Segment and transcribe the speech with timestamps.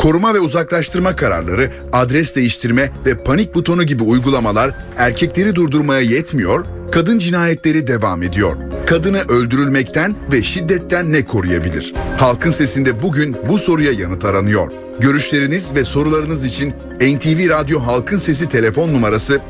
[0.00, 7.18] Koruma ve uzaklaştırma kararları, adres değiştirme ve panik butonu gibi uygulamalar erkekleri durdurmaya yetmiyor, kadın
[7.18, 8.56] cinayetleri devam ediyor.
[8.86, 11.94] Kadını öldürülmekten ve şiddetten ne koruyabilir?
[12.18, 14.72] Halkın sesinde bugün bu soruya yanıt aranıyor.
[15.00, 19.40] Görüşleriniz ve sorularınız için NTV Radyo Halkın Sesi telefon numarası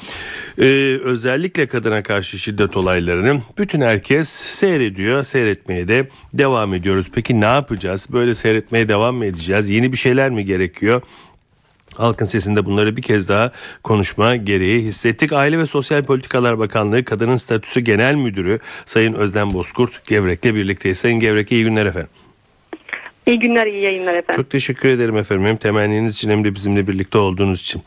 [0.58, 0.64] e,
[1.04, 5.24] özellikle kadına karşı şiddet olaylarını bütün herkes seyrediyor.
[5.24, 7.06] Seyretmeye de devam ediyoruz.
[7.14, 8.08] Peki ne yapacağız?
[8.12, 9.70] Böyle seyretmeye devam mı edeceğiz?
[9.70, 11.02] Yeni bir şeyler mi gerekiyor?
[11.96, 15.32] Halkın sesinde bunları bir kez daha konuşma gereği hissettik.
[15.32, 20.98] Aile ve Sosyal Politikalar Bakanlığı Kadının Statüsü Genel Müdürü Sayın Özlem Bozkurt Gevrek'le birlikteyiz.
[20.98, 22.21] Sayın Gevrek iyi günler efendim.
[23.26, 24.42] İyi günler, iyi yayınlar efendim.
[24.42, 25.46] Çok teşekkür ederim efendim.
[25.46, 27.82] Hem temenniniz için hem de bizimle birlikte olduğunuz için.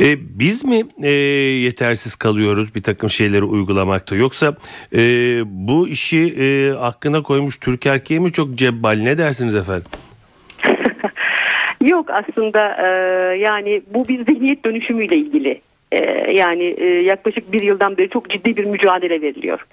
[0.00, 4.16] Ee, biz mi e, yetersiz kalıyoruz bir takım şeyleri uygulamakta?
[4.16, 4.54] Yoksa
[4.94, 4.98] e,
[5.44, 8.98] bu işi e, hakkına koymuş Türk erkeği mi çok cebbal?
[9.02, 9.86] Ne dersiniz efendim?
[11.80, 12.86] Yok aslında e,
[13.38, 15.60] yani bu bir zihniyet dönüşümüyle ilgili
[15.92, 19.66] ee, yani e, yaklaşık bir yıldan beri çok ciddi bir mücadele veriliyor.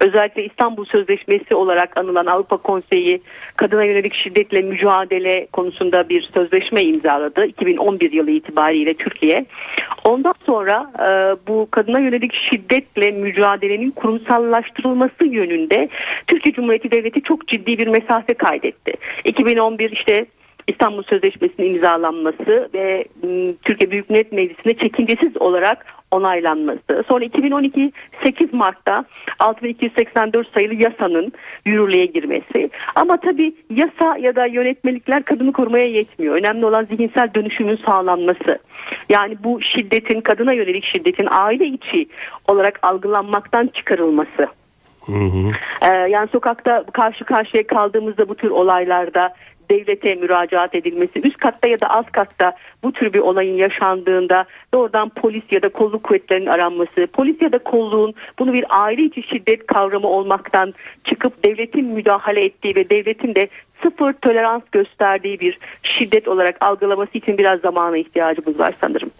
[0.00, 3.22] Özellikle İstanbul Sözleşmesi olarak anılan Avrupa Konseyi
[3.56, 9.46] kadına yönelik şiddetle mücadele konusunda bir sözleşme imzaladı 2011 yılı itibariyle Türkiye.
[10.04, 11.08] Ondan sonra e,
[11.48, 15.88] bu kadına yönelik şiddetle mücadelenin kurumsallaştırılması yönünde
[16.26, 18.92] Türkiye Cumhuriyeti Devleti çok ciddi bir mesafe kaydetti.
[19.24, 20.26] 2011 işte
[20.68, 27.04] İstanbul Sözleşmesi'nin imzalanması ve ıı, Türkiye Büyük Millet Meclisi'ne çekincesiz olarak onaylanması.
[27.08, 27.92] Sonra 2012
[28.22, 29.04] 8 Mart'ta
[29.38, 31.32] 6284 sayılı yasanın
[31.66, 32.70] yürürlüğe girmesi.
[32.94, 36.34] Ama tabii yasa ya da yönetmelikler kadını korumaya yetmiyor.
[36.34, 38.58] Önemli olan zihinsel dönüşümün sağlanması.
[39.08, 42.08] Yani bu şiddetin, kadına yönelik şiddetin aile içi
[42.48, 44.48] olarak algılanmaktan çıkarılması.
[45.06, 45.52] Hı hı.
[45.82, 49.34] Ee, yani sokakta karşı karşıya kaldığımızda bu tür olaylarda
[49.70, 52.52] devlete müracaat edilmesi, üst katta ya da alt katta
[52.82, 57.58] bu tür bir olayın yaşandığında doğrudan polis ya da kolluk kuvvetlerinin aranması, polis ya da
[57.58, 60.74] kolluğun bunu bir aile içi şiddet kavramı olmaktan
[61.04, 63.48] çıkıp devletin müdahale ettiği ve devletin de
[63.82, 69.10] sıfır tolerans gösterdiği bir şiddet olarak algılaması için biraz zamana ihtiyacımız var sanırım.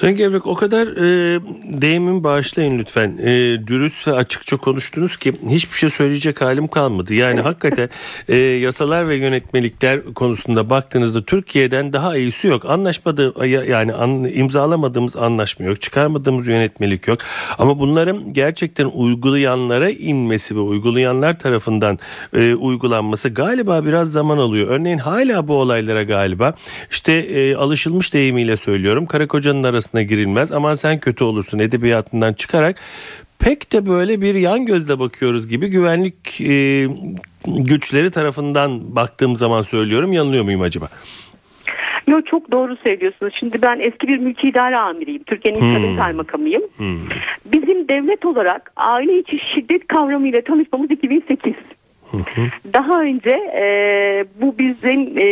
[0.00, 1.40] Sayın Gevrek o kadar e,
[1.80, 3.18] deyimin bağışlayın lütfen.
[3.22, 3.30] E,
[3.66, 7.14] dürüst ve açıkça konuştunuz ki hiçbir şey söyleyecek halim kalmadı.
[7.14, 7.88] Yani hakikaten
[8.28, 12.64] e, yasalar ve yönetmelikler konusunda baktığınızda Türkiye'den daha iyisi yok.
[12.64, 15.80] Anlaşmadı yani an, imzalamadığımız anlaşma yok.
[15.80, 17.18] Çıkarmadığımız yönetmelik yok.
[17.58, 21.98] Ama bunların gerçekten uygulayanlara inmesi ve uygulayanlar tarafından
[22.34, 24.68] e, uygulanması galiba biraz zaman alıyor.
[24.68, 26.54] Örneğin hala bu olaylara galiba
[26.90, 29.05] işte e, alışılmış deyimiyle söylüyorum.
[29.06, 30.52] Karı kocanın arasına girilmez.
[30.52, 32.76] Aman sen kötü olursun edebiyatından çıkarak
[33.38, 36.88] pek de böyle bir yan gözle bakıyoruz gibi güvenlik e,
[37.46, 40.12] güçleri tarafından baktığım zaman söylüyorum.
[40.12, 40.88] Yanılıyor muyum acaba?
[42.08, 43.34] Yok çok doğru söylüyorsunuz.
[43.38, 45.22] Şimdi ben eski bir mülki idare amiriyim.
[45.22, 45.74] Türkiye'nin hmm.
[45.74, 46.62] kadın kaymakamıyım.
[46.76, 46.98] Hmm.
[47.52, 51.54] Bizim devlet olarak aile içi şiddet kavramıyla tanışmamız 2008.
[52.72, 55.26] Daha önce e, bu bizim e,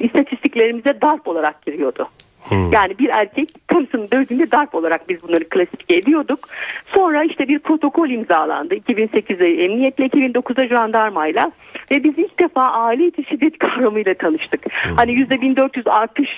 [0.00, 2.08] istatistiklerimize darp olarak giriyordu.
[2.48, 2.72] Hmm.
[2.72, 6.48] Yani bir erkek karısını dövdüğünde darp olarak biz bunları klasifike ediyorduk.
[6.86, 8.74] Sonra işte bir protokol imzalandı.
[8.74, 11.52] 2008'de emniyetle 2009'da jandarmayla
[11.90, 14.60] ve biz ilk defa aile içi şiddet kavramıyla tanıştık.
[14.64, 14.96] Hmm.
[14.96, 16.28] Hani %1400 artış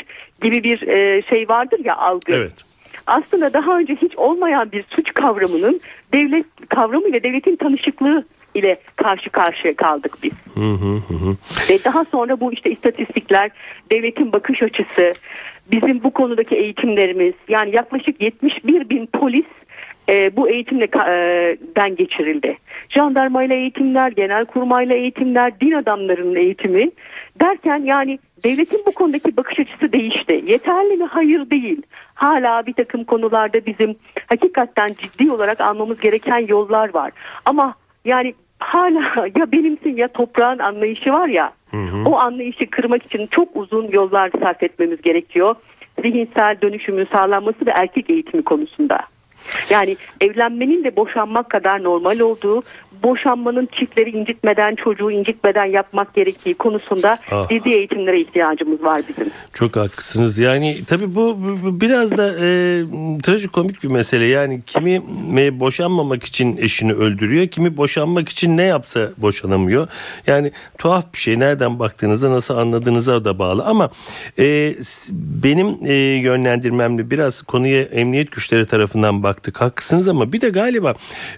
[0.42, 2.32] gibi bir e, şey vardır ya algı.
[2.32, 2.68] Evet
[3.08, 5.80] aslında daha önce hiç olmayan bir suç kavramının
[6.14, 8.24] devlet kavramı ile devletin tanışıklığı
[8.58, 10.32] ile karşı karşıya kaldık biz.
[10.54, 11.36] Hı hı hı.
[11.70, 13.50] Ve daha sonra bu işte istatistikler,
[13.92, 15.12] devletin bakış açısı,
[15.72, 19.46] bizim bu konudaki eğitimlerimiz yani yaklaşık 71 bin polis
[20.08, 22.56] e, bu eğitimle e, den geçirildi.
[22.88, 26.88] Jandarmayla eğitimler, genel kurmayla eğitimler, din adamlarının eğitimi
[27.40, 30.44] derken yani devletin bu konudaki bakış açısı değişti.
[30.46, 31.04] Yeterli mi?
[31.04, 31.82] Hayır değil.
[32.14, 33.96] Hala bir takım konularda bizim
[34.26, 37.12] hakikaten ciddi olarak almamız gereken yollar var.
[37.44, 37.74] Ama
[38.04, 41.52] yani hala ya benimsin ya toprağın anlayışı var ya
[42.06, 45.54] o anlayışı kırmak için çok uzun yollar sarf etmemiz gerekiyor.
[46.02, 48.98] Zihinsel dönüşümün sağlanması ve erkek eğitimi konusunda.
[49.70, 52.62] Yani evlenmenin de boşanmak kadar normal olduğu,
[53.02, 57.48] boşanmanın çiftleri incitmeden, çocuğu incitmeden yapmak gerektiği konusunda Ah.
[57.48, 59.30] ciddi eğitimlere ihtiyacımız var bizim.
[59.54, 60.38] Çok haklısınız.
[60.38, 61.36] Yani tabii bu,
[61.80, 62.48] biraz da e,
[63.22, 64.24] trajikomik bir mesele.
[64.24, 65.02] Yani kimi
[65.60, 69.88] boşanmamak için eşini öldürüyor, kimi boşanmak için ne yapsa boşanamıyor.
[70.26, 71.38] Yani tuhaf bir şey.
[71.38, 73.64] Nereden baktığınızda nasıl anladığınıza da bağlı.
[73.64, 73.90] Ama
[74.38, 74.74] e,
[75.42, 79.60] benim e, yönlendirmemle biraz konuya emniyet güçleri tarafından baktık.
[79.60, 80.94] Haklısınız ama bir de galiba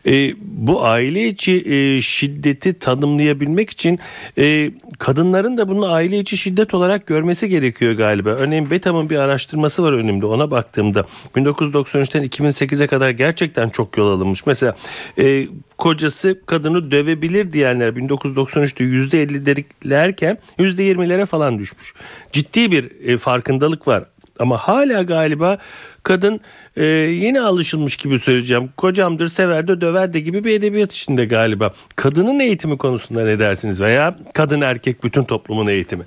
[0.07, 3.99] e, bu aile içi e, şiddeti tanımlayabilmek için
[4.39, 8.31] e, kadınların da bunu aile içi şiddet olarak görmesi gerekiyor galiba.
[8.31, 11.05] Örneğin BETAM'ın bir araştırması var önümde ona baktığımda
[11.37, 14.47] 1993'ten 2008'e kadar gerçekten çok yol alınmış.
[14.47, 14.77] Mesela
[15.19, 15.49] e,
[15.79, 21.95] kocası kadını dövebilir diyenler 1993'te %50'lerken %20'lere falan düşmüş.
[22.33, 24.05] Ciddi bir e, farkındalık var.
[24.41, 25.59] Ama hala galiba
[26.03, 26.41] kadın
[26.77, 28.71] e, yeni alışılmış gibi söyleyeceğim.
[28.77, 31.73] Kocamdır sever de döver de gibi bir edebiyat içinde galiba.
[31.97, 33.81] Kadının eğitimi konusunda ne dersiniz?
[33.81, 36.05] Veya kadın erkek bütün toplumun eğitimi.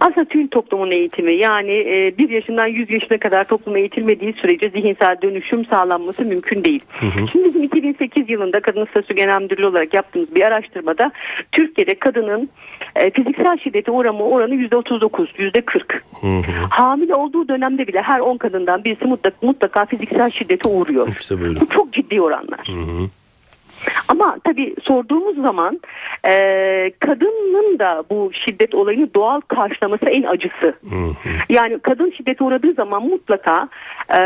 [0.00, 5.16] Aslında tüm toplumun eğitimi yani e, bir yaşından 100 yaşına kadar toplum eğitilmediği sürece zihinsel
[5.22, 6.82] dönüşüm sağlanması mümkün değil.
[7.32, 11.12] Şimdi bizim 2008 yılında Kadın Statüsü Genel Müdürlüğü olarak yaptığımız bir araştırmada
[11.52, 12.48] Türkiye'de kadının
[12.96, 16.00] e, fiziksel şiddete uğrama oranı %39, %40.
[16.70, 21.08] Hamile olduğu dönemde bile her 10 kadından birisi mutlaka, mutlaka fiziksel şiddete uğruyor.
[21.18, 21.60] İşte böyle.
[21.60, 22.68] Bu çok ciddi oranlar.
[24.08, 25.80] Ama tabii sorduğumuz zaman
[26.28, 26.32] e,
[27.00, 30.74] kadının da bu şiddet olayını doğal karşılaması en acısı.
[31.48, 33.68] Yani kadın şiddete uğradığı zaman mutlaka
[34.14, 34.20] e,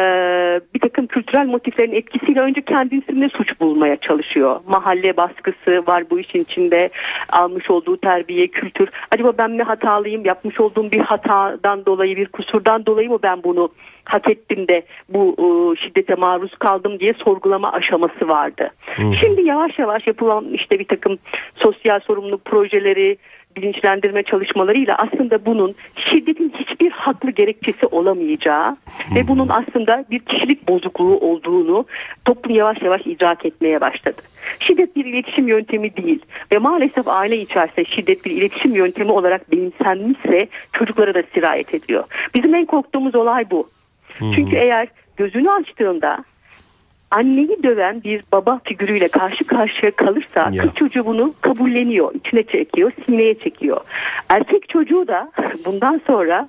[0.74, 4.60] bir takım kültürel motiflerin etkisiyle önce kendisinde suç bulmaya çalışıyor.
[4.66, 6.90] Mahalle baskısı var bu işin içinde
[7.32, 8.88] almış olduğu terbiye, kültür.
[9.10, 13.70] Acaba ben mi hatalıyım yapmış olduğum bir hatadan dolayı bir kusurdan dolayı mı ben bunu
[14.08, 15.46] hak ettim de bu e,
[15.80, 18.70] şiddete maruz kaldım diye sorgulama aşaması vardı.
[19.20, 21.18] Şimdi yavaş yavaş yapılan işte bir takım
[21.56, 23.18] sosyal sorumluluk projeleri,
[23.56, 28.76] bilinçlendirme çalışmalarıyla aslında bunun şiddetin hiçbir haklı gerekçesi olamayacağı
[29.14, 31.86] ve bunun aslında bir kişilik bozukluğu olduğunu
[32.24, 34.22] toplum yavaş yavaş idrak etmeye başladı.
[34.60, 36.20] Şiddet bir iletişim yöntemi değil
[36.52, 42.04] ve maalesef aile içerisinde şiddet bir iletişim yöntemi olarak benimsenmişse çocuklara da sirayet ediyor.
[42.34, 43.68] Bizim en korktuğumuz olay bu.
[44.18, 46.24] Çünkü eğer gözünü açtığında
[47.10, 50.62] anneyi döven bir baba figürüyle karşı karşıya kalırsa Ya.
[50.62, 53.80] kız çocuğu bunu kabulleniyor, içine çekiyor, sineye çekiyor.
[54.28, 55.32] Erkek çocuğu da
[55.64, 56.48] bundan sonra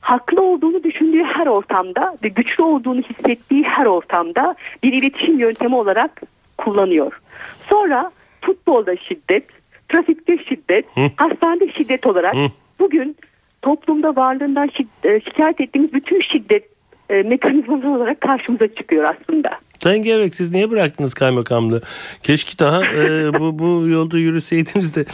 [0.00, 6.20] haklı olduğunu düşündüğü her ortamda ve güçlü olduğunu hissettiği her ortamda bir iletişim yöntemi olarak
[6.58, 7.20] kullanıyor.
[7.68, 9.44] Sonra futbolda şiddet,
[9.88, 10.84] trafikte şiddet,
[11.16, 12.34] hastanede şiddet olarak
[12.78, 13.16] bugün
[13.62, 16.64] toplumda varlığından şid- e, şikayet ettiğimiz bütün şiddet
[17.10, 19.50] e, mekanizmaları olarak karşımıza çıkıyor aslında.
[19.82, 21.82] Sayın Gevrek siz niye bıraktınız kaymakamlığı?
[22.22, 25.04] Keşke daha e, bu, bu yolda yürüseydiniz de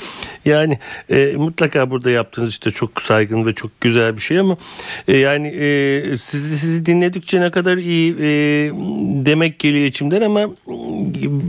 [0.44, 0.78] yani
[1.10, 4.56] e, mutlaka burada yaptığınız işte çok saygın ve çok güzel bir şey ama
[5.08, 8.26] e, yani e, sizi sizi dinledikçe ne kadar iyi e,
[9.26, 10.40] demek geliyor içimden ama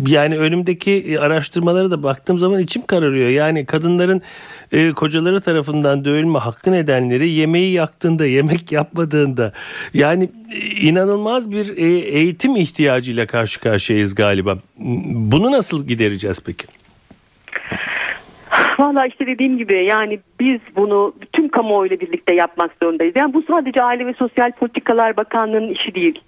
[0.07, 3.29] yani önümdeki araştırmalara da baktığım zaman içim kararıyor.
[3.29, 4.22] Yani kadınların
[4.72, 9.51] e, kocaları tarafından dövülme hakkı nedenleri yemeği yaktığında, yemek yapmadığında
[9.93, 12.55] yani e, inanılmaz bir e, eğitim
[13.05, 14.57] ihtiyacıyla karşı karşıyayız galiba.
[15.31, 16.67] Bunu nasıl gidereceğiz peki?
[18.79, 23.13] Valla işte dediğim gibi yani biz bunu tüm kamuoyuyla birlikte yapmak zorundayız.
[23.15, 26.19] Yani bu sadece Aile ve Sosyal Politikalar Bakanlığı'nın işi değil.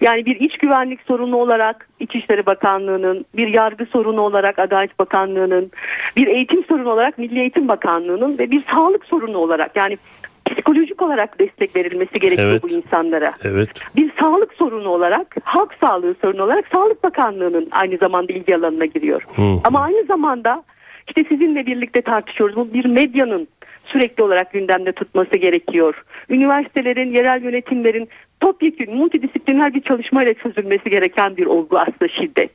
[0.00, 5.70] Yani bir iç güvenlik sorunu olarak İçişleri Bakanlığı'nın, bir yargı sorunu olarak Adalet Bakanlığı'nın,
[6.16, 9.98] bir eğitim sorunu olarak Milli Eğitim Bakanlığı'nın ve bir sağlık sorunu olarak yani
[10.50, 12.62] psikolojik olarak destek verilmesi gerekiyor Evet.
[12.62, 13.32] bu insanlara.
[13.44, 13.68] Evet.
[13.96, 19.22] Bir sağlık sorunu olarak, halk sağlığı sorunu olarak Sağlık Bakanlığı'nın aynı zamanda ilgi alanına giriyor.
[19.36, 19.42] Hı.
[19.64, 20.62] Ama aynı zamanda
[21.08, 22.56] işte sizinle birlikte tartışıyoruz.
[22.56, 23.48] Bu bir medyanın
[23.84, 26.04] sürekli olarak gündemde tutması gerekiyor.
[26.28, 28.08] Üniversitelerin, yerel yönetimlerin
[28.40, 32.50] topyekun, multidisipliner bir çalışmayla çözülmesi gereken bir olgu aslında şiddet.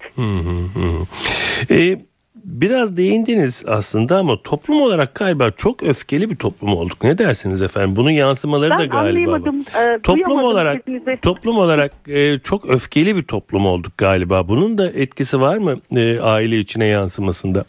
[1.72, 1.98] E,
[2.46, 7.04] biraz değindiniz aslında ama toplum olarak galiba çok öfkeli bir toplum olduk.
[7.04, 7.96] Ne dersiniz efendim?
[7.96, 9.32] Bunun yansımaları Ben da galiba.
[9.32, 9.42] var.
[9.96, 11.18] e, toplum olarak sesinizi.
[11.22, 14.48] toplum olarak e, çok öfkeli bir toplum olduk galiba.
[14.48, 17.66] Bunun da etkisi var mı e, aile içine yansımasında?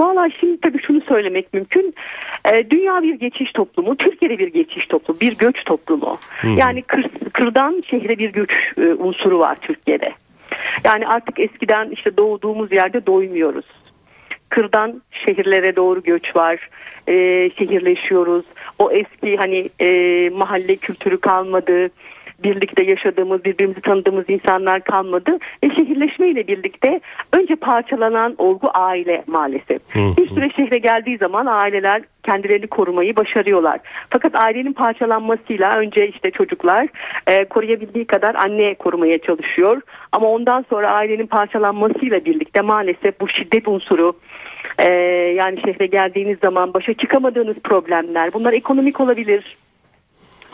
[0.00, 1.94] Valla şimdi tabii şunu söylemek mümkün.
[2.52, 6.18] Ee, dünya bir geçiş toplumu, Türkiye'de bir geçiş toplumu, bir göç toplumu.
[6.56, 10.12] Yani kır, kırdan şehre bir göç e, unsuru var Türkiye'de.
[10.84, 13.66] Yani artık eskiden işte doğduğumuz yerde doymuyoruz.
[14.48, 16.68] Kırdan şehirlere doğru göç var.
[17.08, 17.14] E,
[17.58, 18.44] şehirleşiyoruz.
[18.78, 21.90] O eski hani e, mahalle kültürü kalmadı
[22.42, 25.38] birlikte yaşadığımız, birbirimizi tanıdığımız insanlar kalmadı.
[25.62, 27.00] E şehirleşmeyle birlikte
[27.32, 29.94] önce parçalanan olgu aile maalesef.
[29.94, 33.80] Bir süre şehre geldiği zaman aileler kendilerini korumayı başarıyorlar.
[34.10, 36.88] Fakat ailenin parçalanmasıyla önce işte çocuklar
[37.26, 39.80] e, koruyabildiği kadar anne korumaya çalışıyor.
[40.12, 44.16] Ama ondan sonra ailenin parçalanmasıyla birlikte maalesef bu şiddet unsuru
[44.78, 44.92] e,
[45.36, 49.56] yani şehre geldiğiniz zaman başa çıkamadığınız problemler bunlar ekonomik olabilir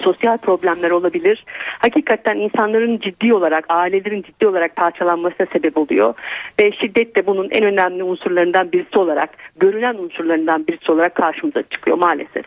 [0.02, 1.44] sosyal problemler olabilir.
[1.78, 6.14] Hakikaten insanların ciddi olarak, ailelerin ciddi olarak parçalanmasına sebep oluyor.
[6.60, 11.98] Ve şiddet de bunun en önemli unsurlarından birisi olarak, görülen unsurlarından birisi olarak karşımıza çıkıyor
[11.98, 12.44] maalesef.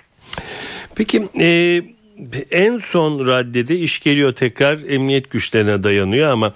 [0.95, 1.47] Peki e,
[2.51, 6.53] en son raddede iş geliyor tekrar emniyet güçlerine dayanıyor ama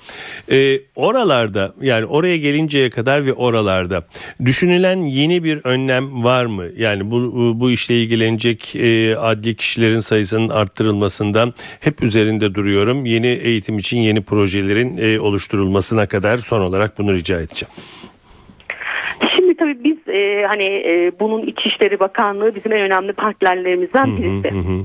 [0.52, 4.08] e, oralarda yani oraya gelinceye kadar ve oralarda
[4.46, 6.66] düşünülen yeni bir önlem var mı?
[6.78, 13.06] Yani bu bu işle ilgilenecek e, adli kişilerin sayısının arttırılmasından hep üzerinde duruyorum.
[13.06, 17.74] Yeni eğitim için yeni projelerin e, oluşturulmasına kadar son olarak bunu rica edeceğim.
[19.36, 24.52] Şimdi tabii biz e, hani e, bunun İçişleri Bakanlığı bizim en önemli partnerlerimizden birisi.
[24.52, 24.84] Hı hı hı.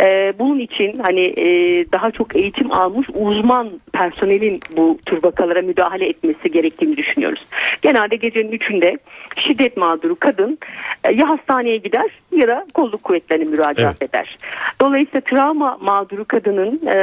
[0.00, 1.46] E, bunun için hani e,
[1.92, 7.46] daha çok eğitim almış uzman personelin bu tür vakalara müdahale etmesi gerektiğini düşünüyoruz.
[7.82, 8.98] Genelde gecenin üçünde
[9.36, 10.58] şiddet mağduru kadın
[11.04, 14.10] e, ya hastaneye gider ya da kolluk kuvvetlerine müracaat evet.
[14.10, 14.38] eder.
[14.80, 16.96] Dolayısıyla travma mağduru kadının e,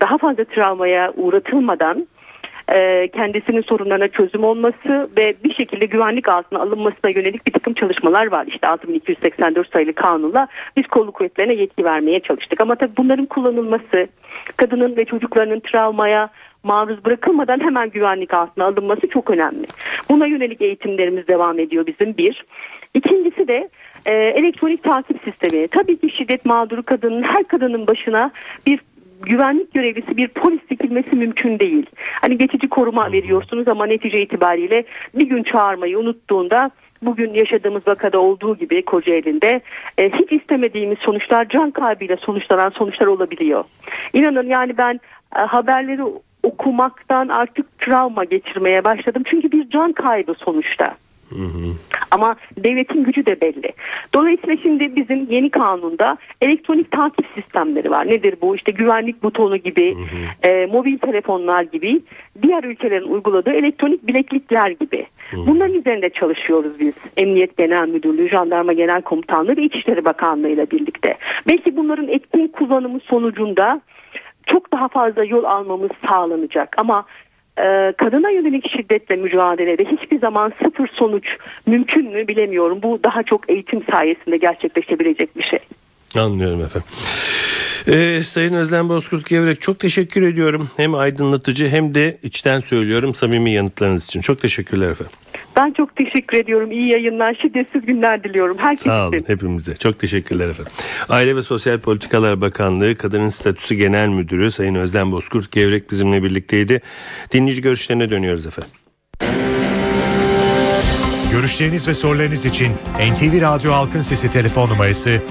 [0.00, 2.06] daha fazla travmaya uğratılmadan
[2.70, 8.26] e, kendisinin sorunlarına çözüm olması ve bir şekilde güvenlik altına alınmasına yönelik bir takım çalışmalar
[8.26, 8.46] var.
[8.46, 12.60] İşte 6284 sayılı kanunla biz kolluk kuvvetlerine yetki vermeye çalıştık.
[12.60, 14.06] Ama tabii bunların kullanılması
[14.56, 16.30] kadının ve çocuklarının travmaya
[16.62, 19.66] maruz bırakılmadan hemen güvenlik altına alınması çok önemli.
[20.10, 22.44] Buna yönelik eğitimlerimiz devam ediyor bizim bir.
[22.94, 23.68] İkincisi de
[24.06, 25.68] e, elektronik takip sistemi.
[25.68, 28.30] Tabii ki şiddet mağduru kadının her kadının başına
[28.66, 28.80] bir
[29.20, 31.86] güvenlik görevlisi bir polis dikilmesi mümkün değil.
[32.20, 34.84] Hani geçici koruma veriyorsunuz ama netice itibariyle
[35.14, 36.70] bir gün çağırmayı unuttuğunda
[37.02, 39.60] bugün yaşadığımız vakada olduğu gibi Kocaeli'nde
[39.98, 43.64] e, hiç istemediğimiz sonuçlar can kaybıyla sonuçlanan sonuçlar olabiliyor.
[44.12, 45.00] İnanın yani ben
[45.36, 46.02] e, haberleri
[46.42, 49.22] okumaktan artık travma geçirmeye başladım.
[49.26, 50.96] Çünkü bir can kaybı sonuçta.
[51.30, 51.89] Hı hı.
[52.10, 53.72] Ama devletin gücü de belli.
[54.14, 58.06] Dolayısıyla şimdi bizim yeni kanunda elektronik takip sistemleri var.
[58.06, 58.56] Nedir bu?
[58.56, 60.50] İşte güvenlik butonu gibi, hı hı.
[60.50, 62.00] E, mobil telefonlar gibi,
[62.42, 65.06] diğer ülkelerin uyguladığı elektronik bileklikler gibi.
[65.30, 65.36] Hı.
[65.46, 66.94] Bunların üzerinde çalışıyoruz biz.
[67.16, 71.16] Emniyet Genel Müdürlüğü, Jandarma Genel Komutanlığı ve İçişleri Bakanlığı ile birlikte.
[71.48, 73.80] Belki bunların etkin kullanımı sonucunda
[74.46, 76.78] çok daha fazla yol almamız sağlanacak.
[76.78, 77.04] Ama
[77.58, 82.78] e, kadına yönelik şiddetle mücadelede hiçbir zaman sıfır sonuç mümkün mü bilemiyorum.
[82.82, 85.58] Bu daha çok eğitim sayesinde gerçekleşebilecek bir şey.
[86.16, 86.88] Anlıyorum efendim.
[87.88, 90.70] Ee, Sayın Özlem Bozkurt Gevrek çok teşekkür ediyorum.
[90.76, 94.20] Hem aydınlatıcı hem de içten söylüyorum samimi yanıtlarınız için.
[94.20, 95.12] Çok teşekkürler efendim.
[95.56, 96.72] Ben çok teşekkür ediyorum.
[96.72, 98.58] İyi yayınlar, şiddetsiz günler diliyorum.
[98.58, 98.88] Herkese.
[98.88, 99.76] Sağ olun hepimize.
[99.76, 100.72] Çok teşekkürler efendim.
[101.08, 106.80] Aile ve Sosyal Politikalar Bakanlığı Kadının Statüsü Genel Müdürü Sayın Özlem Bozkurt Gevrek bizimle birlikteydi.
[107.32, 108.79] Dinleyici görüşlerine dönüyoruz efendim.
[111.32, 112.72] Görüşleriniz ve sorularınız için
[113.12, 115.22] NTV Radyo Halkın Sesi telefon numarası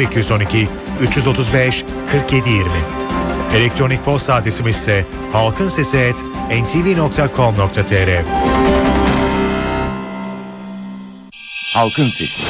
[0.00, 0.68] 0212
[1.02, 1.84] 335
[2.14, 2.70] 4720.
[3.54, 8.24] Elektronik posta adresimiz ise halkinsesi@ntv.com.tr.
[11.74, 12.42] Halkın Sesi.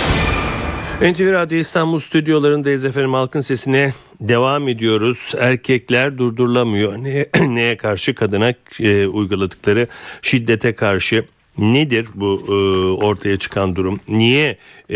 [1.01, 5.35] NTV Radyo İstanbul stüdyolarındayız efendim halkın sesine devam ediyoruz.
[5.39, 6.99] Erkekler durdurulamıyor.
[6.99, 9.87] Neye, neye karşı kadına e, uyguladıkları
[10.23, 11.25] şiddete karşı
[11.59, 12.55] Nedir bu e,
[13.07, 14.01] ortaya çıkan durum?
[14.09, 14.57] Niye
[14.91, 14.95] e,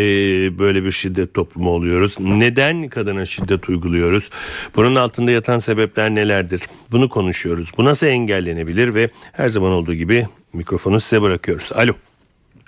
[0.58, 2.20] böyle bir şiddet toplumu oluyoruz?
[2.20, 4.30] Neden kadına şiddet uyguluyoruz?
[4.76, 6.62] Bunun altında yatan sebepler nelerdir?
[6.92, 7.70] Bunu konuşuyoruz.
[7.78, 11.72] Bu nasıl engellenebilir ve her zaman olduğu gibi mikrofonu size bırakıyoruz.
[11.72, 11.92] Alo.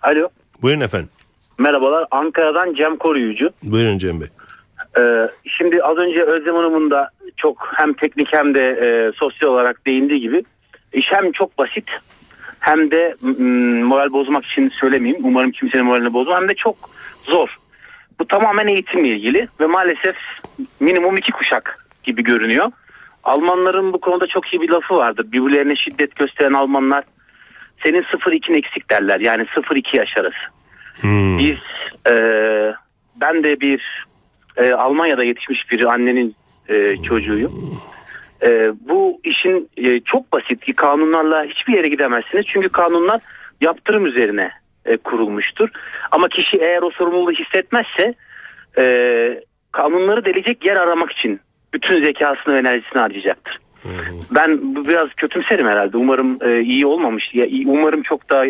[0.03, 0.29] Alo.
[0.63, 1.09] Buyurun efendim.
[1.59, 2.07] Merhabalar.
[2.11, 3.51] Ankara'dan Cem Koruyucu.
[3.63, 4.29] Buyurun Cem Bey.
[4.99, 9.87] Ee, şimdi az önce Özlem Hanım'ın da çok hem teknik hem de e, sosyal olarak
[9.87, 10.43] değindiği gibi
[10.93, 11.91] iş hem çok basit
[12.63, 13.17] hem de
[13.85, 15.25] moral bozmak için söylemeyeyim.
[15.25, 16.41] Umarım kimsenin moralini bozmam.
[16.41, 16.91] Hem de çok
[17.25, 17.57] zor.
[18.19, 20.17] Bu tamamen eğitimle ilgili ve maalesef
[20.81, 22.73] minimum iki kuşak gibi görünüyor.
[23.25, 25.33] Almanların bu konuda çok iyi bir lafı vardır.
[25.33, 27.05] Birbirlerine şiddet gösteren Almanlar
[27.83, 29.21] senin 0-2'in eksik derler.
[29.21, 30.53] Yani 0-2 yaş arası.
[31.01, 31.39] Hmm.
[31.39, 31.57] Biz
[32.07, 32.15] e,
[33.17, 34.07] ben de bir
[34.57, 36.37] e, Almanya'da yetişmiş bir annenin
[36.69, 37.81] e, çocuğuyum.
[38.43, 42.47] Ee, bu işin e, çok basit ki kanunlarla hiçbir yere gidemezsiniz.
[42.47, 43.21] Çünkü kanunlar
[43.61, 44.51] yaptırım üzerine
[44.85, 45.69] e, kurulmuştur.
[46.11, 48.15] Ama kişi eğer o sorumluluğu hissetmezse
[48.79, 48.85] e,
[49.73, 51.41] kanunları delecek yer aramak için
[51.75, 53.59] bütün zekasını ve enerjisini harcayacaktır.
[54.31, 55.97] Ben bu biraz kötümserim herhalde.
[55.97, 57.35] Umarım e, iyi olmamış.
[57.35, 58.47] Ya, umarım çok daha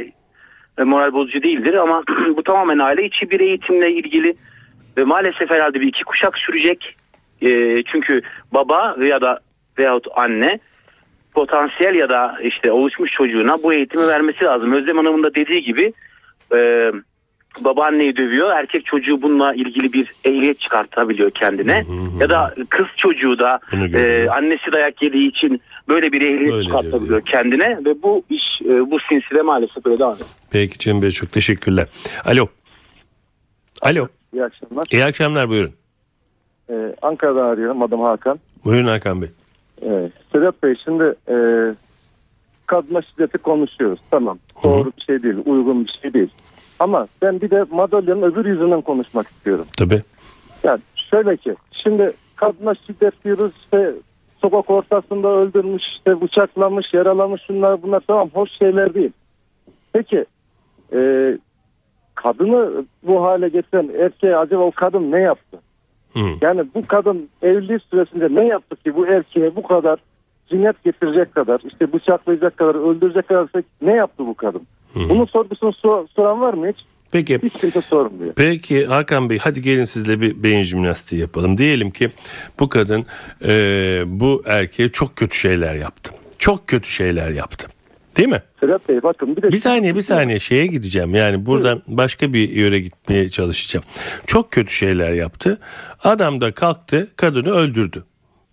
[0.78, 2.02] e, moral bozucu değildir ama
[2.36, 4.34] bu tamamen aile içi bir eğitimle ilgili
[4.96, 6.96] ve maalesef herhalde bir iki kuşak sürecek.
[7.42, 8.22] E, çünkü
[8.52, 9.40] baba ya da
[9.78, 10.58] veyahut anne
[11.34, 14.72] potansiyel ya da işte oluşmuş çocuğuna bu eğitimi vermesi lazım.
[14.72, 15.92] Özlem Hanım'ın da dediği gibi
[16.54, 16.90] e,
[17.60, 18.50] babaanneyi dövüyor.
[18.50, 21.84] Erkek çocuğu bununla ilgili bir ehliyet çıkartabiliyor kendine.
[22.20, 23.60] Ya da kız çocuğu da
[23.94, 28.90] e, annesi dayak yediği için böyle bir ehliyet Öyledir çıkartabiliyor kendine ve bu iş e,
[28.90, 30.28] bu sinside maalesef böyle devam ediyor.
[30.50, 31.86] Peki Cem Bey çok teşekkürler.
[32.24, 32.46] Alo.
[33.82, 34.08] Alo.
[34.32, 34.84] İyi akşamlar.
[34.90, 35.72] İyi akşamlar buyurun.
[36.70, 37.82] Ee, Ankara'dan arıyorum.
[37.82, 38.38] Adım Hakan.
[38.64, 39.28] Buyurun Hakan Bey.
[39.82, 41.36] Ee, Sedat Bey şimdi e,
[42.66, 44.00] kadına şiddeti konuşuyoruz.
[44.10, 44.38] Tamam.
[44.64, 45.36] Doğru bir şey değil.
[45.46, 46.30] Uygun bir şey değil.
[46.78, 49.66] Ama ben bir de madalyonun öbür yüzünden konuşmak istiyorum.
[49.78, 50.02] Tabii.
[50.64, 53.92] Yani şöyle ki şimdi kadına şiddet diyoruz işte
[54.40, 59.12] sokak ortasında öldürmüş işte bıçaklamış yaralamış şunlar bunlar tamam hoş şeyler değil.
[59.92, 60.24] Peki
[60.92, 61.32] e,
[62.14, 65.58] kadını bu hale getiren erkeğe acaba o kadın ne yaptı?
[66.14, 66.20] Hı.
[66.40, 69.98] Yani bu kadın evlilik süresinde ne yaptı ki bu erkeğe bu kadar
[70.50, 73.48] cinnet getirecek kadar işte bıçaklayacak kadar öldürecek kadar
[73.82, 74.62] ne yaptı bu kadın?
[74.94, 76.76] Bunun sorgusunu sor- soran var mı hiç?
[77.10, 77.38] Peki.
[77.42, 78.32] Hiç kimse sormuyor.
[78.36, 81.58] Peki Hakan Bey hadi gelin sizle bir beyin jimnastiği yapalım.
[81.58, 82.10] Diyelim ki
[82.60, 83.06] bu kadın
[83.44, 86.12] e, bu erkeğe çok kötü şeyler yaptı.
[86.38, 87.68] Çok kötü şeyler yaptı.
[88.16, 88.42] Değil mi?
[88.60, 91.14] Sedat Bey bakın bir de Bir saniye bir saniye şeye gideceğim.
[91.14, 93.84] Yani buradan başka bir yöre gitmeye çalışacağım.
[94.26, 95.58] Çok kötü şeyler yaptı.
[96.04, 98.04] Adam da kalktı kadını öldürdü.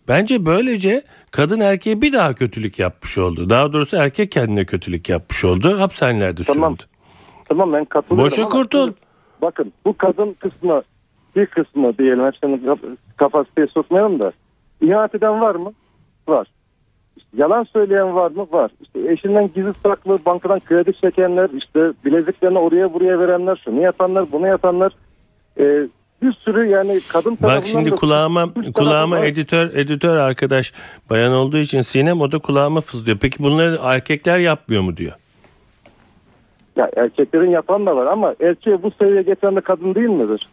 [0.08, 3.50] Bence böylece kadın erkeğe bir daha kötülük yapmış oldu.
[3.50, 5.80] Daha doğrusu erkek kendine kötülük yapmış oldu.
[5.80, 6.78] Hapishanelerde Tamam.
[6.78, 6.92] sürüldü.
[7.50, 8.92] Tamam ben katılıyorum Boşa kurtul.
[9.42, 10.82] Bakın bu kadın kısmı
[11.36, 14.32] bir kısmı diyelim hepsini kaf- kapasiteye sokmayalım da
[14.82, 15.74] ihanet eden var mı?
[16.28, 16.48] Var.
[17.20, 18.48] İşte yalan söyleyen var mı?
[18.52, 18.72] Var.
[18.82, 24.48] İşte eşinden gizli saklı bankadan kredi çekenler işte bileziklerini oraya buraya verenler şunu yapanlar bunu
[24.48, 24.92] yapanlar
[25.60, 25.88] Ee,
[26.22, 30.74] bir sürü yani kadın Bak tarafından şimdi da- kulağıma kulağıma editör editör arkadaş
[31.10, 33.18] bayan olduğu için Sinem o da kulağıma fızlıyor.
[33.22, 35.12] Peki bunları erkekler yapmıyor mu diyor.
[36.76, 40.50] Ya erkeklerin yapan da var ama erkeği bu seviyeye getiren de kadın değil midir?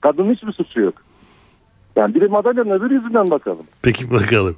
[0.00, 0.94] Kadının hiçbir suçu yok.
[1.96, 3.66] Yani bir de madalyanın öbür yüzünden bakalım.
[3.82, 4.56] Peki bakalım.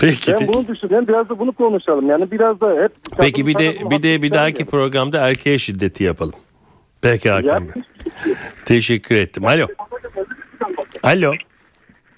[0.00, 0.34] Peki.
[0.40, 1.08] Ben bunu düşünüyorum.
[1.08, 2.08] Biraz da bunu konuşalım.
[2.08, 6.34] Yani biraz da hep Peki bir de bir de bir dahaki programda erkeğe şiddeti yapalım.
[7.02, 7.82] Peki Hakan Bey.
[8.64, 9.46] Teşekkür ettim.
[9.46, 9.66] Alo.
[11.02, 11.32] Alo.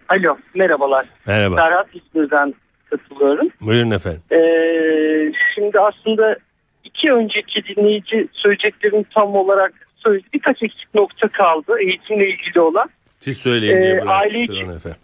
[0.09, 1.07] Alo, merhabalar.
[1.27, 1.57] Merhaba.
[1.57, 2.55] Serhat İzmir'den
[2.90, 3.49] katılıyorum.
[3.61, 4.20] Buyurun efendim.
[4.33, 6.37] Ee, şimdi aslında
[6.85, 10.27] iki önceki dinleyici söyleyeceklerini tam olarak söyledi.
[10.35, 12.90] Birkaç eksik nokta kaldı eğitimle ilgili olan.
[13.24, 14.98] Siz söyleyin diye bırakmıştır aile içi- efendim.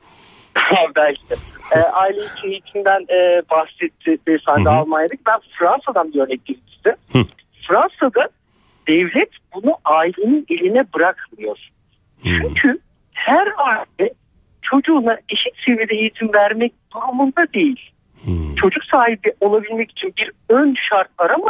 [0.96, 1.34] Belki de.
[1.72, 4.68] Ee, aile içi eğitimden e, bahsetti beyefendi.
[4.68, 5.22] Almanya'daki.
[5.26, 6.40] Ben Fransa'dan bir örnek.
[7.12, 7.18] Hı.
[7.68, 8.28] Fransa'da
[8.88, 11.58] devlet bunu ailenin eline bırakmıyor.
[12.24, 12.78] Çünkü
[13.12, 14.12] her aile
[14.62, 17.90] çocuğuna eşit seviyede eğitim vermek durumunda değil.
[18.24, 18.54] Hmm.
[18.54, 21.48] Çocuk sahibi olabilmek için bir ön şart arama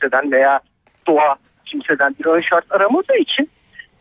[0.00, 0.60] kimseden veya
[1.06, 3.50] doğa kimseden bir ön şart aramadığı için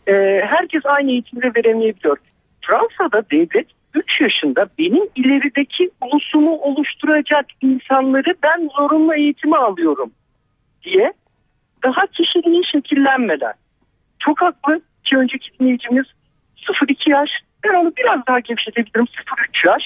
[0.07, 2.17] e, herkes aynı eğitimde veremeyebiliyor.
[2.61, 10.11] Fransa'da devlet 3 yaşında benim ilerideki ulusumu oluşturacak insanları ben zorunlu eğitime alıyorum
[10.83, 11.13] diye
[11.83, 13.53] daha kişiliği şekillenmeden.
[14.19, 16.05] Çok haklı ki önceki dinleyicimiz
[16.57, 17.29] 0-2 yaş
[17.63, 19.83] ben onu biraz daha gevşetebilirim 0-3 yaş.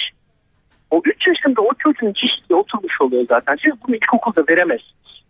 [0.91, 3.57] O 3 yaşında o çocuğun kişiliği oturmuş oluyor zaten.
[3.65, 5.23] Siz bunu ilkokulda veremezsiniz.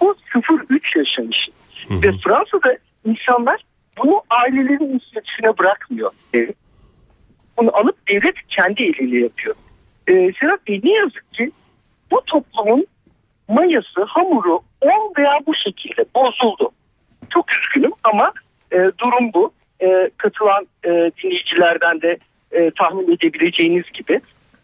[0.00, 1.52] O 0-3 yaşın işi.
[1.90, 3.60] Ve Fransa'da insanlar
[3.98, 6.12] bunu ailelerin inisiyatifine bırakmıyor.
[6.34, 6.56] Evet.
[7.58, 9.54] Bunu alıp devlet kendi eliyle yapıyor.
[10.08, 11.50] Ee, Serhat Bey ne yazık ki
[12.10, 12.86] bu toplumun
[13.48, 16.70] mayası, hamuru on veya bu şekilde bozuldu.
[17.30, 18.32] Çok üzgünüm ama
[18.72, 19.52] e, durum bu.
[19.82, 20.88] E, katılan e,
[21.22, 22.18] dinleyicilerden de
[22.52, 24.20] e, tahmin edebileceğiniz gibi.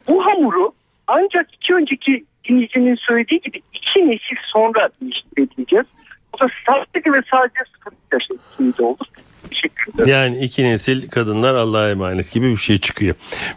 [0.09, 0.73] Bu hamuru
[1.07, 5.87] ancak iki önceki dinleyicinin söylediği gibi iki nesil sonra değiştirebileceğiz.
[6.35, 9.07] Bu da sadece ve sadece sıfır yaş eğitiminde olur.
[9.51, 10.11] Teşekkür ederim.
[10.11, 13.15] Yani iki nesil kadınlar Allah'a emanet gibi bir şey çıkıyor.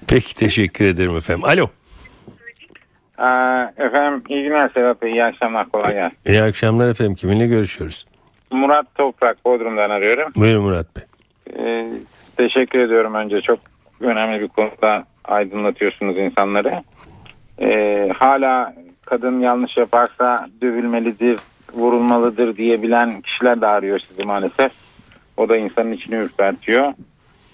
[0.08, 1.44] Peki teşekkür ederim efendim.
[1.46, 1.70] Alo.
[3.18, 5.12] Aa, efendim iyi günler Sedat Bey.
[5.12, 5.70] İyi akşamlar.
[5.70, 6.18] Kolay gelsin.
[6.28, 7.16] İyi akşamlar efendim.
[7.16, 8.06] Kiminle görüşüyoruz?
[8.52, 10.32] Murat Toprak Bodrum'dan arıyorum.
[10.36, 11.04] Buyurun Murat Bey.
[11.60, 11.88] Ee,
[12.38, 13.42] teşekkür ediyorum önce.
[13.42, 13.60] Çok
[14.00, 16.84] önemli bir konuda aydınlatıyorsunuz insanları.
[17.62, 18.74] e, hala
[19.06, 21.40] kadın yanlış yaparsa dövülmelidir,
[21.74, 24.72] vurulmalıdır diyebilen kişiler de arıyor sizi maalesef.
[25.38, 26.94] O da insanın içini ürpertiyor.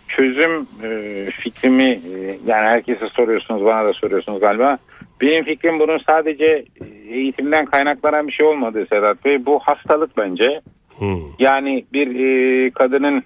[0.08, 4.77] Çözüm e, fikrimi e, yani herkese soruyorsunuz bana da soruyorsunuz galiba.
[5.21, 6.65] Benim fikrim bunun sadece
[7.10, 9.45] eğitimden kaynaklanan bir şey olmadı Sedat Bey.
[9.45, 10.62] Bu hastalık bence.
[10.97, 11.19] Hmm.
[11.39, 13.23] Yani bir e, kadının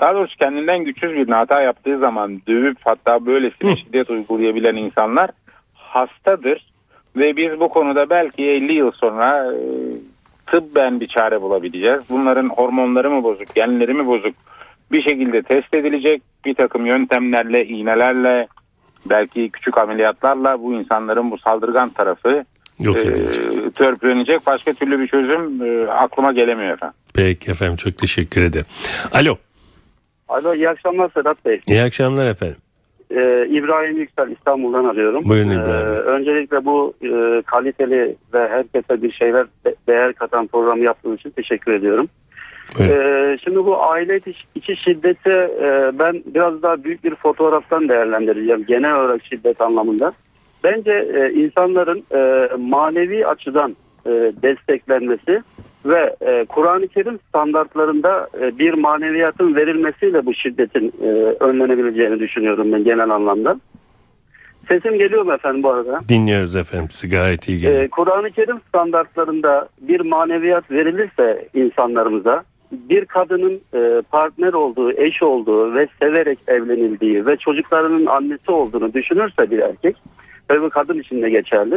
[0.00, 5.30] daha doğrusu kendinden güçsüz bir hata yaptığı zaman dövüp hatta böylesine şiddet uygulayabilen insanlar
[5.74, 6.71] hastadır.
[7.16, 9.58] Ve biz bu konuda belki 50 yıl sonra e,
[10.46, 12.00] tıbben bir çare bulabileceğiz.
[12.10, 14.34] Bunların hormonları mı bozuk, genleri mi bozuk
[14.92, 16.22] bir şekilde test edilecek.
[16.44, 18.48] Bir takım yöntemlerle, iğnelerle,
[19.06, 22.44] belki küçük ameliyatlarla bu insanların bu saldırgan tarafı
[22.80, 23.74] Yok e, edilecek.
[23.74, 24.46] törpülenecek.
[24.46, 26.96] Başka türlü bir çözüm e, aklıma gelemiyor efendim.
[27.14, 28.66] Peki efendim çok teşekkür ederim.
[29.12, 29.36] Alo.
[30.28, 31.60] Alo iyi akşamlar Sedat Bey.
[31.68, 32.56] İyi akşamlar efendim.
[33.16, 35.22] Ee, İbrahim Yüksel İstanbul'dan arıyorum.
[35.28, 35.98] Buyurun İbrahim Bey.
[35.98, 41.30] Ee, öncelikle bu e, kaliteli ve herkese bir şeyler de- değer katan programı yaptığınız için
[41.30, 42.08] teşekkür ediyorum.
[42.80, 48.64] Ee, şimdi bu aile içi- içi şiddeti e, ben biraz daha büyük bir fotoğraftan değerlendireceğim
[48.68, 50.12] genel olarak şiddet anlamında.
[50.64, 54.10] Bence e, insanların e, manevi açıdan e,
[54.42, 55.42] desteklenmesi
[55.84, 61.06] ve e, Kur'an-ı Kerim standartlarında e, bir maneviyatın verilmesiyle bu şiddetin e,
[61.44, 63.60] önlenebileceğini düşünüyorum ben genel anlamda.
[64.68, 66.00] Sesim geliyor mu efendim bu arada?
[66.08, 67.88] Dinliyoruz efendim sizi gayet iyi geliyor.
[67.88, 75.88] Kur'an-ı Kerim standartlarında bir maneviyat verilirse insanlarımıza bir kadının e, partner olduğu, eş olduğu ve
[76.02, 79.96] severek evlenildiği ve çocuklarının annesi olduğunu düşünürse bir erkek
[80.50, 81.74] ve bu kadın için de geçerli.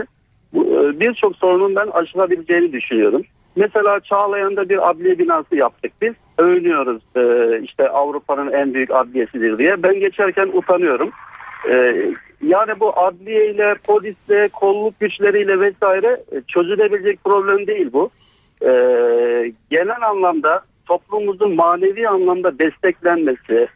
[0.55, 3.21] E, Birçok sorunun ben aşılabileceğini düşünüyorum.
[3.55, 6.13] Mesela Çağlayan'da bir adliye binası yaptık biz.
[6.37, 9.83] Övünüyoruz e, işte Avrupa'nın en büyük adliyesidir diye.
[9.83, 11.11] Ben geçerken utanıyorum.
[11.69, 12.05] E,
[12.41, 18.09] yani bu adliyeyle, polisle, kolluk güçleriyle vesaire e, çözülebilecek problem değil bu.
[18.61, 18.69] E,
[19.69, 23.67] genel anlamda toplumumuzun manevi anlamda desteklenmesi,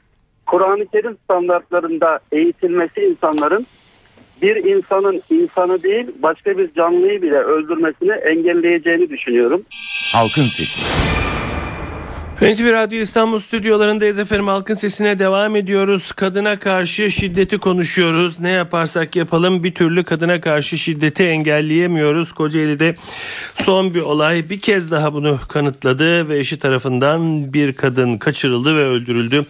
[0.46, 3.66] Kur'an-ı Kerim standartlarında eğitilmesi insanların
[4.42, 9.64] bir insanın insanı değil başka bir canlıyı bile öldürmesini engelleyeceğini düşünüyorum.
[10.14, 10.82] Halkın Sesi.
[12.42, 14.48] NTV Radyo İstanbul stüdyolarındayız efendim.
[14.48, 16.12] Halkın sesine devam ediyoruz.
[16.12, 18.40] Kadına karşı şiddeti konuşuyoruz.
[18.40, 22.32] Ne yaparsak yapalım bir türlü kadına karşı şiddeti engelleyemiyoruz.
[22.32, 22.96] Kocaeli'de
[23.56, 28.84] son bir olay bir kez daha bunu kanıtladı ve eşi tarafından bir kadın kaçırıldı ve
[28.84, 29.46] öldürüldü.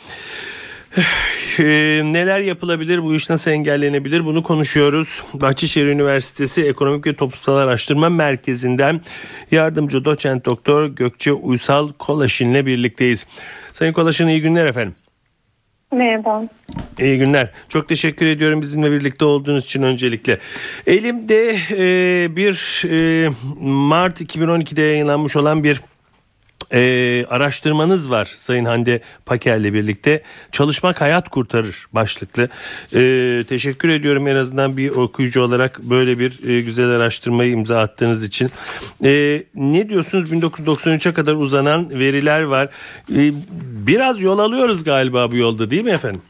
[1.60, 5.24] Ee, neler yapılabilir bu iş nasıl engellenebilir bunu konuşuyoruz.
[5.34, 9.02] Bahçeşehir Üniversitesi Ekonomik ve Toplumsal Araştırma Merkezi'nden
[9.52, 13.28] yardımcı doçent doktor Gökçe Uysal Kolaşin'le birlikteyiz.
[13.74, 14.96] Sayın Kolaşin iyi günler efendim.
[15.92, 16.44] Merhaba.
[17.00, 17.50] İyi günler.
[17.70, 20.38] Çok teşekkür ediyorum bizimle birlikte olduğunuz için öncelikle.
[20.88, 23.30] Elimde e, bir e,
[23.62, 25.82] Mart 2012'de yayınlanmış olan bir
[26.74, 30.22] e, araştırmanız var Sayın Hande Paker'le birlikte.
[30.52, 32.50] Çalışmak hayat kurtarır başlıklı.
[32.96, 38.24] E, teşekkür ediyorum en azından bir okuyucu olarak böyle bir e, güzel araştırmayı imza attığınız
[38.24, 38.50] için.
[39.04, 42.70] E, ne diyorsunuz 1993'e kadar uzanan veriler var.
[43.12, 43.20] E,
[43.88, 46.22] biraz yol alıyoruz galiba bu yolda değil mi efendim?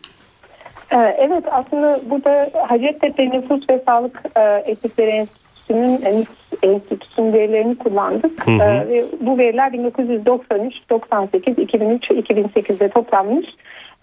[1.18, 4.24] Evet aslında burada Hacettepe Nüfus ve Sağlık
[4.66, 5.28] Etikleri
[5.70, 6.26] Enstitüsü'nün e,
[6.68, 8.48] enstitüsünün verilerini kullandık.
[8.48, 8.64] Hı hı.
[8.64, 13.46] Ee, ve bu veriler 1993, 98, 2003 ve 2008'de toplanmış.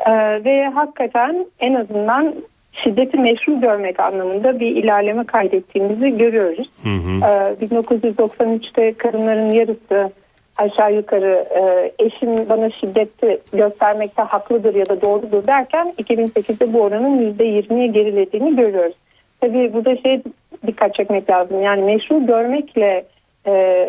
[0.06, 0.12] Ee,
[0.44, 2.34] ve hakikaten en azından
[2.72, 6.70] şiddeti meşru görmek anlamında bir ilerleme kaydettiğimizi görüyoruz.
[6.84, 10.10] Ee, 1993'te kadınların yarısı
[10.58, 17.18] aşağı yukarı e, eşim bana şiddeti göstermekte haklıdır ya da doğrudur derken 2008'de bu oranın
[17.18, 18.94] %20'ye gerilediğini görüyoruz.
[19.40, 20.22] Tabii burada şey
[20.66, 21.62] dikkat çekmek lazım.
[21.62, 23.04] Yani meşru görmekle
[23.46, 23.86] e,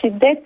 [0.00, 0.42] şiddet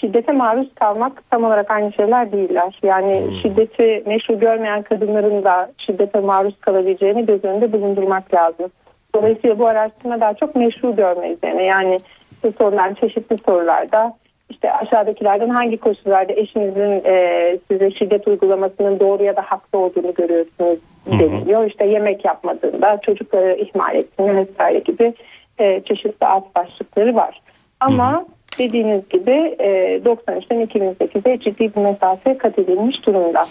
[0.00, 2.78] şiddete maruz kalmak tam olarak aynı şeyler değiller.
[2.82, 8.70] Yani şiddeti meşru görmeyen kadınların da şiddete maruz kalabileceğini göz önünde bulundurmak lazım.
[9.14, 11.62] Dolayısıyla bu araştırma daha çok meşru görme üzerine.
[11.62, 11.98] Yani
[12.42, 14.16] bu sorulan çeşitli sorularda
[14.50, 20.78] işte aşağıdakilerden hangi koşullarda eşinizin e, size şiddet uygulamasının doğru ya da haklı olduğunu görüyorsunuz
[21.06, 21.66] deniliyor.
[21.66, 25.14] İşte yemek yapmadığında, çocukları ihmal ettiğinde vesaire gibi
[25.58, 27.40] e, çeşitli alt başlıkları var.
[27.80, 28.26] Ama
[28.58, 33.46] dediğiniz gibi e, 93'ten 2008'e ciddi bir mesafe kat edilmiş durumda.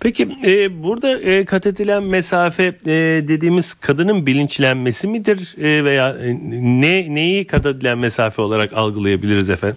[0.00, 2.92] Peki e, burada e, kat edilen mesafe e,
[3.28, 6.34] dediğimiz kadının bilinçlenmesi midir E, veya e,
[6.82, 9.76] ne neyi kat edilen mesafe olarak algılayabiliriz efendim?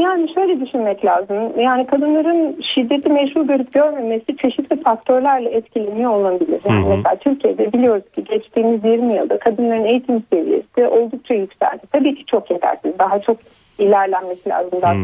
[0.00, 1.60] Yani şöyle düşünmek lazım.
[1.60, 6.60] Yani kadınların şiddeti meşru görüp görmemesi çeşitli faktörlerle etkileniyor olabilir.
[6.68, 6.96] Yani Hı hı.
[6.96, 11.82] mesela Türkiye'de biliyoruz ki geçtiğimiz 20 yılda kadınların eğitim seviyesi oldukça yükseldi.
[11.92, 12.98] Tabii ki çok yetersiz.
[12.98, 13.36] Daha çok
[13.78, 14.82] ilerlenmesi lazım.
[14.82, 14.94] Daha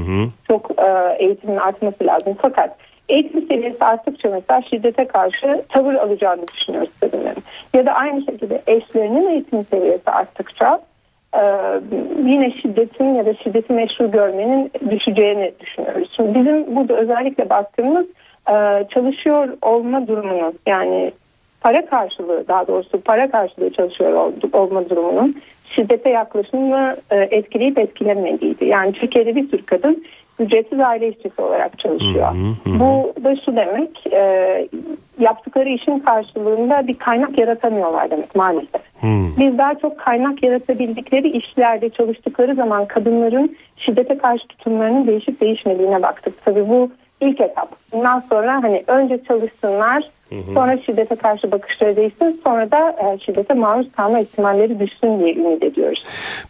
[0.48, 2.36] çok e, eğitimin artması lazım.
[2.42, 2.76] Fakat
[3.08, 7.42] eğitim seviyesi arttıkça mesela şiddete karşı tavır alacağını düşünüyoruz kadınların.
[7.74, 10.80] Ya da aynı şekilde eşlerinin eğitim seviyesi arttıkça
[11.34, 11.42] e,
[12.24, 16.08] yine şiddetin ya da şiddeti meşru görmenin düşeceğini düşünüyoruz.
[16.16, 18.06] Şimdi bizim burada özellikle baktığımız
[18.48, 21.12] e, çalışıyor olma durumunu yani
[21.60, 25.36] para karşılığı daha doğrusu para karşılığı çalışıyor ol- olma durumunun
[25.70, 28.64] şiddete yaklaşımını e, etkileyip etkilemediğiydi.
[28.64, 30.04] Yani Türkiye'de bir sürü kadın
[30.40, 32.28] ücretsiz aile işçisi olarak çalışıyor.
[32.66, 34.68] Bu da şu demek e,
[35.18, 38.80] yaptıkları işin karşılığında bir kaynak yaratamıyorlar demek maalesef.
[39.38, 46.44] Biz daha çok kaynak yaratabildikleri işlerde çalıştıkları zaman kadınların şiddete karşı tutumlarının değişip değişmediğine baktık.
[46.44, 46.90] Tabii bu
[47.20, 47.68] ilk etap.
[47.92, 50.10] Bundan sonra hani önce çalışsınlar,
[50.54, 55.64] sonra şiddete karşı bakışları değişsin, sonra da e, şiddete maruz kalma ihtimalleri düşsün diye ümit
[55.64, 56.02] ediyoruz.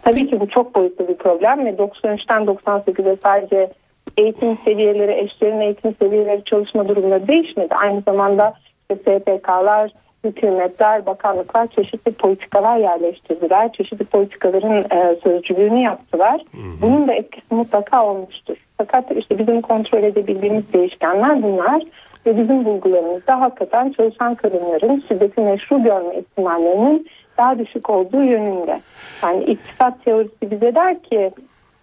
[0.02, 3.70] Tabii ki bu çok boyutlu bir problem ve 93'ten 98'e sadece
[4.16, 7.74] eğitim seviyeleri, eşlerin eğitim seviyeleri çalışma durumları değişmedi.
[7.74, 8.54] Aynı zamanda
[8.90, 9.92] işte SPK'lar,
[10.24, 13.72] hükümetler, bakanlıklar çeşitli politikalar yerleştirdiler.
[13.72, 16.40] Çeşitli politikaların e, sözcülüğünü yaptılar.
[16.82, 18.56] Bunun da etkisi mutlaka olmuştur.
[18.78, 21.82] Fakat işte bizim kontrol edebildiğimiz değişkenler bunlar.
[22.26, 27.06] Ve bizim bulgularımızda hakikaten çalışan kadınların şiddeti meşru görme ihtimallerinin
[27.38, 28.80] daha düşük olduğu yönünde.
[29.22, 31.30] Yani iktisat teorisi bize der ki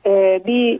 [0.05, 0.79] e, bir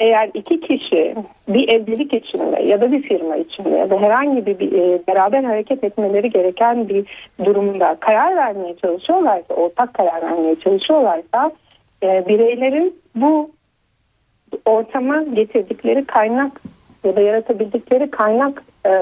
[0.00, 1.14] eğer iki kişi
[1.48, 5.44] bir evlilik içinde ya da bir firma içinde ya da herhangi bir, bir, e, beraber
[5.44, 11.52] hareket etmeleri gereken bir durumda karar vermeye çalışıyorlarsa, ortak karar vermeye çalışıyorlarsa
[12.02, 13.50] e, bireylerin bu
[14.64, 16.60] ortama getirdikleri kaynak
[17.04, 18.92] ya da yaratabildikleri kaynak e,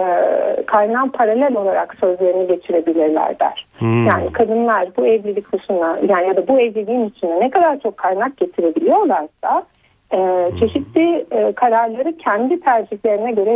[0.67, 3.67] kaynağın paralel olarak sözlerini geçirebilirler der.
[3.79, 4.07] Hmm.
[4.07, 8.37] Yani kadınlar bu evlilik dışında yani ya da bu evliliğin içine ne kadar çok kaynak
[8.37, 9.63] getirebiliyorlarsa
[10.12, 13.53] e, çeşitli e, kararları kendi tercihlerine göre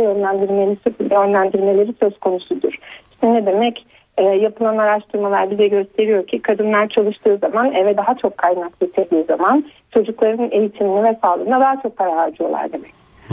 [1.11, 2.73] yönlendirmeleri söz konusudur.
[3.11, 3.85] İşte ne demek?
[4.17, 9.65] E, yapılan araştırmalar bize gösteriyor ki kadınlar çalıştığı zaman eve daha çok kaynak getirdiği zaman
[9.91, 12.91] çocukların eğitimine ve sağlığına daha çok para harcıyorlar demek.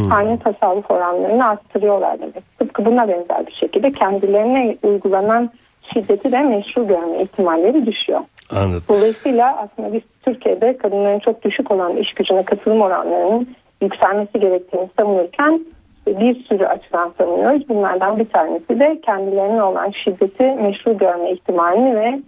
[0.09, 2.59] Hane tasarruf oranlarını arttırıyorlar demek.
[2.59, 5.51] Tıpkı buna benzer bir şekilde kendilerine uygulanan
[5.93, 8.21] şiddeti de meşru görme ihtimalleri düşüyor.
[8.57, 8.83] Anladım.
[8.89, 13.49] Dolayısıyla aslında biz Türkiye'de kadınların çok düşük olan iş gücüne katılım oranlarının
[13.83, 15.61] yükselmesi gerektiğini savunurken
[16.07, 17.69] bir sürü açıdan savunuyoruz.
[17.69, 22.21] Bunlardan bir tanesi de kendilerine olan şiddeti meşru görme ihtimalini ve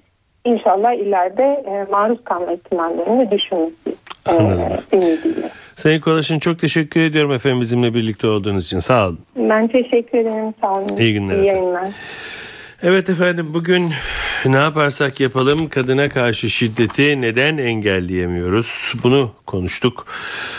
[0.45, 3.95] inşallah ileride e, maruz kalma ihtimallerini düşünmesi
[4.29, 4.33] e,
[4.93, 5.51] ümidiyle.
[5.77, 8.79] Sayın Kolaş'ın çok teşekkür ediyorum efendim bizimle birlikte olduğunuz için.
[8.79, 9.19] Sağ olun.
[9.37, 10.55] Ben teşekkür ederim.
[10.61, 10.97] Sağ olun.
[10.99, 11.63] İyi günler İyi efendim.
[11.63, 11.89] yayınlar.
[12.83, 13.91] Evet efendim bugün
[14.45, 18.93] ne yaparsak yapalım kadına karşı şiddeti neden engelleyemiyoruz?
[19.03, 20.07] Bunu konuştuk.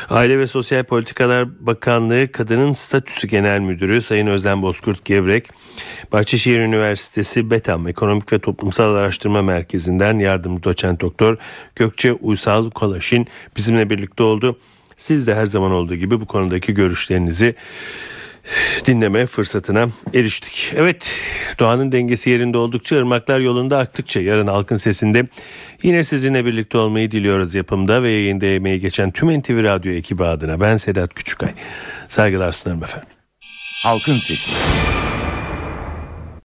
[0.10, 5.50] Aile ve Sosyal Politikalar Bakanlığı Kadının Statüsü Genel Müdürü Sayın Özlem Bozkurt Gevrek,
[6.12, 11.38] Bahçeşehir Üniversitesi BETAM Ekonomik ve Toplumsal Araştırma Merkezi'nden yardımcı doçent doktor
[11.76, 14.58] Gökçe Uysal Kolaşin bizimle birlikte oldu.
[14.98, 17.56] Siz de her zaman olduğu gibi bu konudaki görüşlerinizi
[18.86, 20.74] dinleme fırsatına eriştik.
[20.76, 21.16] Evet
[21.60, 25.28] doğanın dengesi yerinde oldukça ırmaklar yolunda aktıkça yarın halkın sesinde
[25.84, 30.62] yine sizinle birlikte olmayı diliyoruz yapımda ve yayında emeği geçen tüm NTV Radyo ekibi adına
[30.62, 31.50] ben Sedat Küçükay.
[32.08, 33.10] Saygılar sunarım efendim.
[33.84, 34.52] Halkın Sesi.